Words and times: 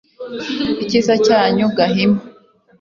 icyiza 0.83 1.13
cyanyu 1.25 1.65
gahima 1.77 2.21